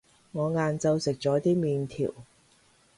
[0.31, 2.11] 我晏晝食咗啲麵條